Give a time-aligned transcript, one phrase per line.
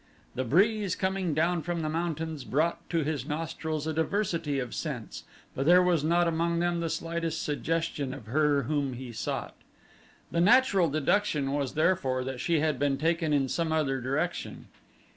[0.33, 5.25] The breeze coming down from the mountains brought to his nostrils a diversity of scents
[5.53, 9.53] but there was not among them the slightest suggestion of her whom he sought.
[10.31, 14.69] The natural deduction was therefore that she had been taken in some other direction.